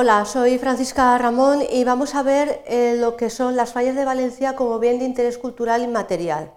[0.00, 4.04] Hola, soy Francisca Ramón y vamos a ver eh, lo que son las fallas de
[4.04, 6.52] Valencia como bien de interés cultural inmaterial.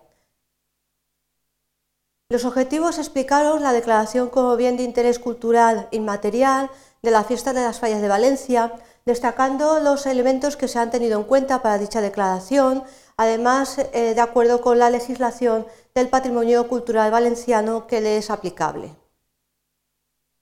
[2.30, 6.70] Los objetivos explicaros la declaración como bien de interés cultural inmaterial
[7.02, 8.74] de la fiesta de las fallas de Valencia,
[9.08, 12.84] destacando los elementos que se han tenido en cuenta para dicha declaración,
[13.18, 15.66] además eh, de acuerdo con la legislación
[15.96, 19.01] del patrimonio cultural valenciano que le es aplicable.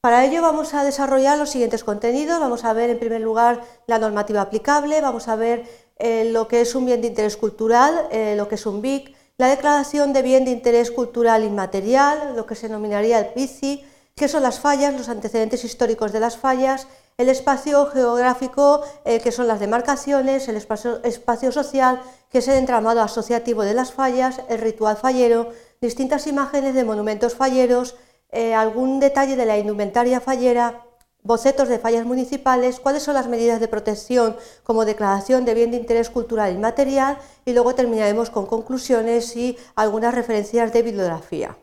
[0.02, 2.40] Para ello vamos a desarrollar los siguientes contenidos.
[2.40, 5.66] Vamos a ver en primer lugar la normativa aplicable, vamos a ver
[5.98, 9.14] eh, lo que es un bien de interés cultural, eh, lo que es un BIC,
[9.38, 13.84] la declaración de bien de interés cultural inmaterial, lo que se denominaría el PICI,
[14.16, 16.88] qué son las fallas, los antecedentes históricos de las fallas,
[17.18, 22.56] el espacio geográfico, eh, que son las demarcaciones, el espacio, espacio social, que es el
[22.58, 25.50] entramado asociativo de las fallas, el ritual fallero,
[25.82, 27.96] distintas imágenes de monumentos falleros,
[28.32, 30.86] eh, algún detalle de la indumentaria fallera,
[31.24, 35.78] bocetos de fallas municipales, cuáles son las medidas de protección como declaración de bien de
[35.78, 41.58] interés cultural inmaterial y luego terminaremos con conclusiones y algunas referencias de bibliografía.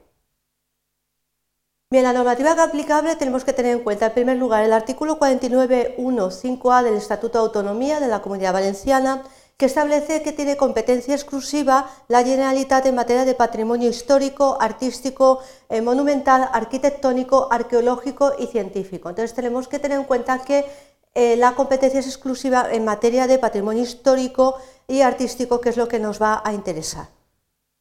[1.89, 6.83] Bien, la normativa aplicable tenemos que tener en cuenta, en primer lugar, el artículo 49.1.5a
[6.83, 9.23] del Estatuto de Autonomía de la Comunidad Valenciana,
[9.57, 15.41] que establece que tiene competencia exclusiva la Generalitat en materia de patrimonio histórico, artístico,
[15.71, 19.09] eh, monumental, arquitectónico, arqueológico y científico.
[19.09, 20.67] Entonces tenemos que tener en cuenta que
[21.15, 25.89] eh, la competencia es exclusiva en materia de patrimonio histórico y artístico, que es lo
[25.89, 27.09] que nos va a interesar.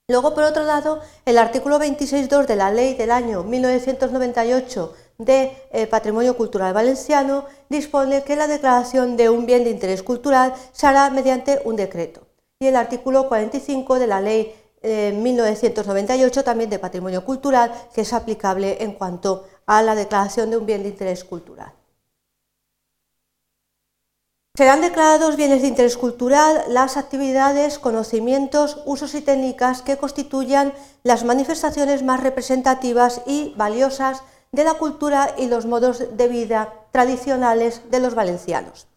[0.08, 5.88] Luego, por otro lado, el artículo 26.2 de la ley del año 1998 de eh,
[5.88, 11.10] Patrimonio Cultural Valenciano dispone que la declaración de un bien de interés cultural se hará
[11.10, 12.28] mediante un decreto.
[12.60, 18.14] Y el artículo 45 de la Ley 1998 eh, también de Patrimonio Cultural, que es
[18.14, 21.74] aplicable en cuanto a la declaración de un bien de interés cultural.
[24.56, 31.26] Serán declarados bienes de interés cultural las actividades, conocimientos, usos y técnicas que constituyan las
[31.26, 34.24] manifestaciones más representativas y valiosas
[34.56, 38.88] de la cultura y los modos de vida tradicionales de los valencianos.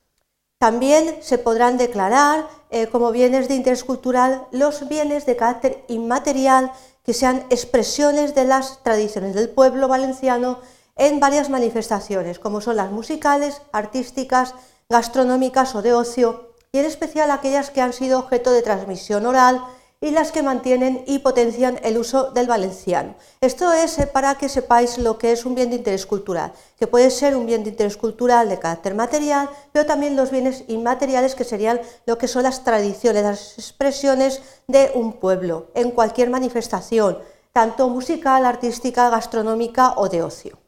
[0.58, 6.72] También se podrán declarar eh, como bienes de interés cultural los bienes de carácter inmaterial
[7.04, 10.58] que sean expresiones de las tradiciones del pueblo valenciano
[10.96, 14.54] en varias manifestaciones, como son las musicales, artísticas,
[14.88, 19.64] gastronómicas o de ocio, y en especial aquellas que han sido objeto de transmisión oral,
[20.00, 23.16] y las que mantienen y potencian el uso del valenciano.
[23.40, 26.86] Esto es eh, para que sepáis lo que es un bien de interés cultural, que
[26.86, 31.34] puede ser un bien de interés cultural de carácter material, pero también los bienes inmateriales
[31.34, 37.18] que serían lo que son las tradiciones, las expresiones de un pueblo, en cualquier manifestación,
[37.52, 40.58] tanto musical, artística, gastronómica o de ocio.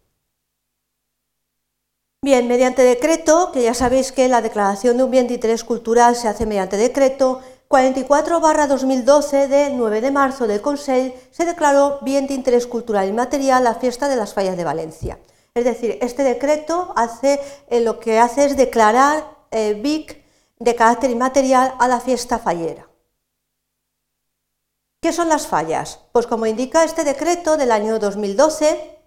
[2.22, 6.14] Bien, mediante decreto, que ya sabéis que la declaración de un bien de interés cultural
[6.16, 12.34] se hace mediante decreto, 44-2012 de 9 de marzo del Consejo se declaró bien de
[12.34, 15.20] interés cultural inmaterial la fiesta de las fallas de Valencia.
[15.54, 20.20] Es decir, este decreto hace, eh, lo que hace es declarar eh, Vic
[20.58, 22.88] de carácter inmaterial a la fiesta fallera.
[25.00, 26.00] ¿Qué son las fallas?
[26.10, 28.98] Pues como indica este decreto del año 2012,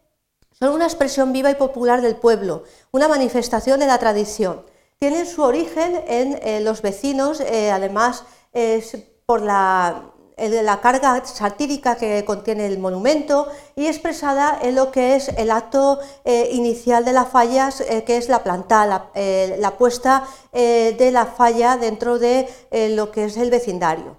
[0.58, 4.66] son una expresión viva y popular del pueblo, una manifestación de la tradición.
[5.00, 12.26] Tienen su origen en eh, los vecinos, además es por la, la carga satírica que
[12.26, 17.30] contiene el monumento y expresada en lo que es el acto eh, inicial de las
[17.30, 22.48] fallas, eh, que es la planta, la, eh, puesta de la falla dentro de
[22.96, 24.18] lo que es el vecindario.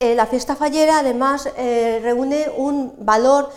[0.00, 1.48] la fiesta fallera además
[2.02, 3.50] reúne un valor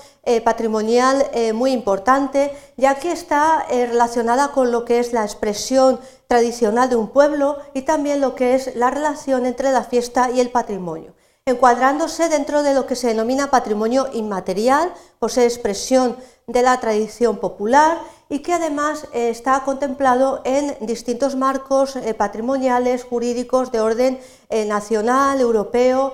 [0.43, 5.99] patrimonial muy importante, ya que está relacionada con lo que es la expresión
[6.31, 10.39] tradicional de un pueblo y también lo que es la relación entre la fiesta y
[10.39, 11.13] el patrimonio,
[11.45, 16.15] encuadrándose dentro de lo que se denomina patrimonio inmaterial, por ser expresión
[16.47, 17.97] de la tradición popular
[18.29, 24.17] y que además eh, está contemplado en distintos marcos eh, patrimoniales, jurídicos de orden
[24.49, 26.13] eh, nacional, europeo,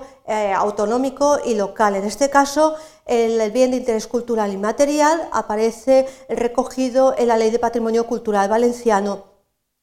[0.56, 1.94] autonómico y local.
[1.94, 2.74] En este caso,
[3.06, 9.37] el bien de interés cultural inmaterial aparece recogido en la Ley de Patrimonio Cultural Valenciano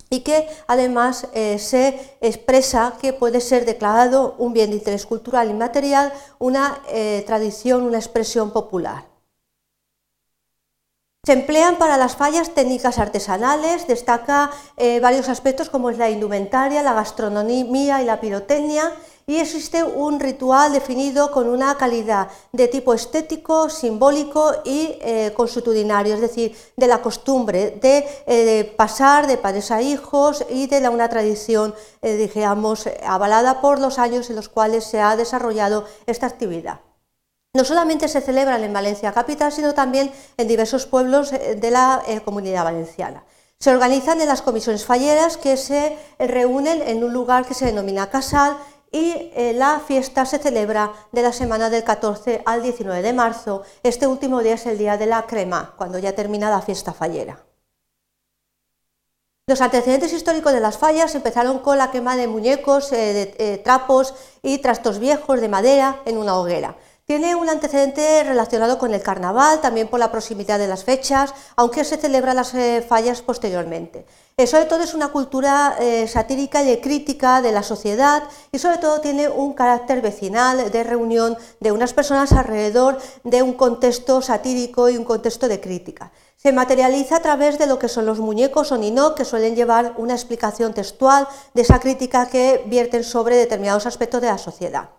[0.10, 5.50] y que además eh, se expresa que puede ser declarado un bien de interés cultural
[5.50, 9.06] inmaterial, una eh, tradición, una expresión popular.
[11.26, 16.84] Se emplean para las fallas técnicas artesanales, destaca eh, varios aspectos como es la indumentaria,
[16.84, 18.92] la gastronomía y la pirotecnia,
[19.28, 26.14] y existe un ritual definido con una calidad de tipo estético, simbólico y eh, consuetudinario,
[26.14, 31.10] es decir, de la costumbre de, eh, pasar de padres a hijos y de una
[31.10, 31.74] tradición,
[32.04, 36.82] eh, digamos, avalada por los años en los cuales se ha desarrollado esta actividad.
[37.56, 42.66] No solamente se celebran en Valencia capital, sino también en diversos pueblos de la comunidad
[42.66, 43.24] valenciana.
[43.60, 48.10] Se organizan en las comisiones falleras que se reúnen en un lugar que se denomina
[48.10, 48.58] casal
[48.92, 53.64] y eh, la fiesta se celebra de la semana del 14 al 19 de marzo.
[53.84, 57.46] Este último día es el día de la crema, cuando ya termina la fiesta fallera.
[59.48, 63.58] Los antecedentes históricos de las fallas empezaron con la quema de muñecos, eh, de eh,
[63.60, 66.76] trapos y trastos viejos de madera en una hoguera.
[67.08, 71.84] Tiene un antecedente relacionado con el carnaval, también por la proximidad de las fechas, aunque
[71.84, 74.08] se celebran las eh, fallas posteriormente.
[74.38, 78.80] Eh, sobre todo es una cultura eh, satírica y crítica de la sociedad y sobre
[78.80, 84.90] todo tiene un carácter vecinal de reunión de unas personas alrededor de un contexto satírico
[84.90, 86.12] y un contexto de crítica.
[86.38, 89.94] Se materializa a través de lo que son los muñecos o nino, que suelen llevar
[89.98, 94.90] una explicación textual de esa crítica que vierten sobre determinados aspectos de la sociedad.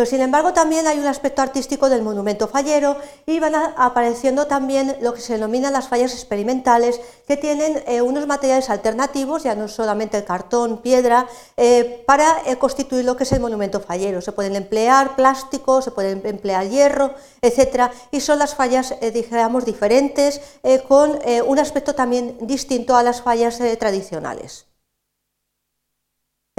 [0.00, 4.96] Pero sin embargo también hay un aspecto artístico del monumento fallero y van apareciendo también
[5.02, 9.68] lo que se denominan las fallas experimentales, que tienen eh, unos materiales alternativos, ya no
[9.68, 11.26] solamente el cartón, piedra,
[11.58, 14.22] eh, para eh, constituir lo que es el monumento fallero.
[14.22, 17.12] Se pueden emplear plástico, se pueden emplear hierro,
[17.42, 20.40] etcétera, y son las fallas, digamos, diferentes,
[20.88, 24.69] con un aspecto también distinto a las fallas tradicionales.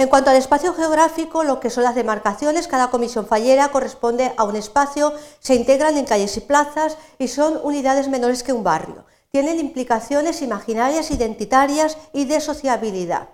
[0.02, 4.42] En cuanto al espacio geográfico, lo que son las demarcaciones, cada comisión fallera corresponde a
[4.42, 9.04] un espacio, se integran en calles y plazas y son unidades menores que un barrio.
[9.30, 13.28] Tienen implicaciones imaginarias, identitarias y de sociabilidad.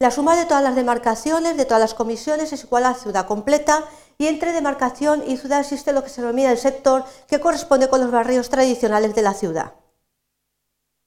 [0.00, 3.84] La suma de todas las demarcaciones, de todas las comisiones, es igual a ciudad completa
[4.18, 8.00] y entre demarcación y ciudad existe lo que se denomina el sector que corresponde con
[8.00, 9.74] los barrios tradicionales de la ciudad.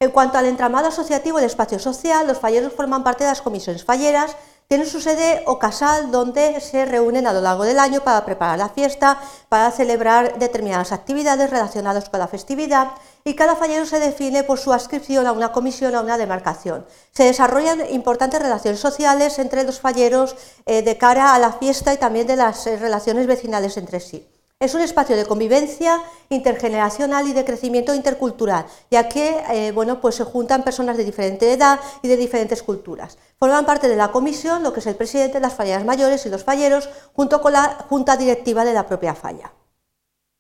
[0.02, 3.86] En cuanto al entramado asociativo del espacio social, los falleros forman parte de las comisiones
[3.86, 4.36] falleras
[4.68, 8.58] tienen su sede o casal donde se reúnen a lo largo del año para preparar
[8.58, 9.20] la fiesta,
[9.50, 12.92] para celebrar determinadas actividades relacionadas con la festividad
[13.26, 16.86] y cada fallero se define por su adscripción a una comisión a una demarcación.
[17.12, 21.98] Se desarrollan importantes relaciones sociales entre los falleros eh, de cara a la fiesta y
[21.98, 24.31] también de las eh, relaciones vecinales entre sí.
[24.62, 30.14] Es un espacio de convivencia intergeneracional y de crecimiento intercultural, ya que eh, bueno, pues
[30.14, 33.18] se juntan personas de diferente edad y de diferentes culturas.
[33.40, 36.44] Forman parte de la comisión lo que es el presidente, las fallas mayores y los
[36.44, 39.52] falleros, junto con la junta directiva de la propia falla.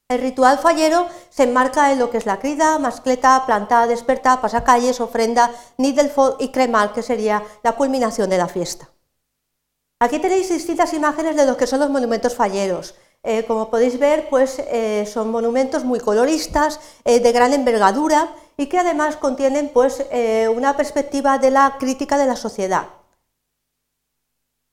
[0.07, 5.01] El ritual fallero se enmarca en lo que es la crida, mascleta, plantada, desperta, pasacalles,
[5.01, 8.87] ofrenda, nidelfo y cremal, que sería la culminación de la fiesta.
[9.99, 12.93] Aquí tenéis distintas imágenes de lo que son los monumentos falleros.
[13.23, 18.65] Eh, como podéis ver, pues, eh, son monumentos muy coloristas, eh, de gran envergadura y
[18.65, 20.03] que además contienen pues,
[20.55, 22.87] una perspectiva de la crítica de la sociedad.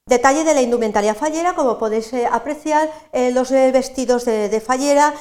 [0.06, 2.90] Detalle de la indumentaria fallera, como podéis apreciar,
[3.32, 5.14] los vestidos de, fallera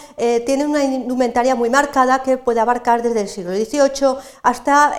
[0.46, 4.94] tienen una indumentaria muy marcada que puede abarcar desde el siglo XVIII hasta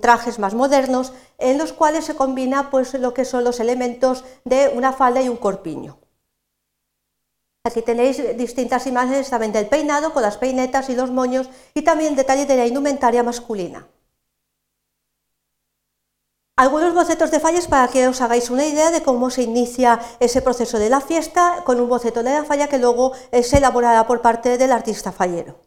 [0.00, 4.72] trajes más modernos, en los cuales se combina pues, lo que son los elementos de
[4.74, 5.98] una falda y un corpiño.
[7.66, 12.14] Aquí tenéis distintas imágenes también del peinado con las peinetas y los moños y también
[12.14, 13.88] detalles de la indumentaria masculina.
[16.56, 20.42] Algunos bocetos de fallas para que os hagáis una idea de cómo se inicia ese
[20.42, 24.22] proceso de la fiesta con un boceto de la falla que luego se elaborará por
[24.22, 25.58] parte del artista fallero.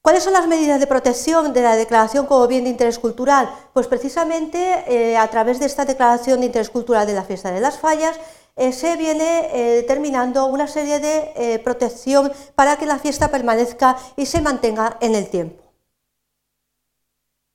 [0.00, 3.50] ¿Cuáles son las medidas de protección de la declaración como bien de interés cultural?
[3.74, 7.60] Pues precisamente eh, a través de esta declaración de interés cultural de la fiesta de
[7.60, 8.18] las fallas
[8.58, 13.96] eh, se viene eh, determinando una serie de eh, protección para que la fiesta permanezca
[14.16, 15.62] y se mantenga en el tiempo.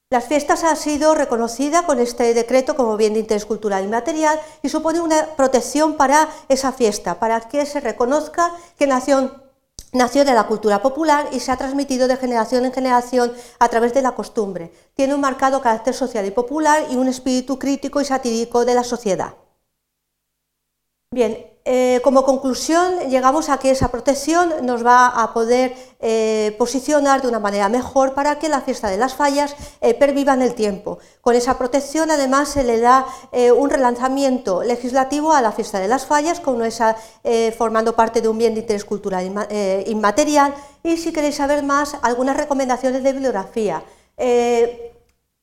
[0.09, 4.39] Las fiestas han sido reconocidas con este decreto como bien de interés cultural y material
[4.61, 9.41] y supone una protección para esa fiesta, para que se reconozca que nació,
[9.91, 13.93] nació de la cultura popular y se ha transmitido de generación en generación a través
[13.93, 14.71] de la costumbre.
[14.93, 18.85] Tiene un marcado carácter social y popular y un espíritu crítico y satírico de la
[18.85, 19.33] sociedad.
[21.13, 27.21] Bien, eh, como conclusión llegamos a que esa protección nos va a poder eh, posicionar
[27.21, 30.55] de una manera mejor para que la fiesta de las fallas eh, perviva en el
[30.55, 30.97] tiempo.
[31.21, 33.05] Con esa protección además se le da
[33.55, 36.95] un relanzamiento legislativo a la fiesta de las fallas, como esa
[37.57, 39.47] formando parte de un bien de interés cultural
[39.85, 43.83] inmaterial y si queréis saber más, algunas recomendaciones de bibliografía.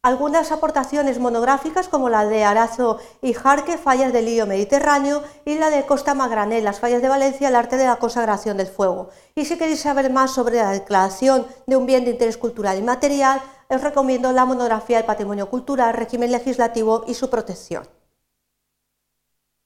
[0.03, 5.69] Algunas aportaciones monográficas como la de Arazo y Jarque, Fallas del Lío Mediterráneo, y la
[5.69, 9.11] de Costa Magranel, Las Fallas de Valencia, el arte de la consagración del fuego.
[9.35, 12.83] Y si queréis saber más sobre la declaración de un bien de interés cultural y
[12.83, 17.87] material, os recomiendo la monografía del patrimonio cultural, régimen legislativo y su protección.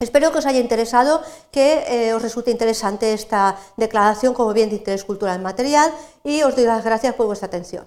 [0.01, 1.23] Espero que os haya interesado,
[1.53, 5.93] que eh, os resulte interesante esta declaración como bien de interés cultural y material
[6.25, 7.87] y os doy las gracias por vuestra atención.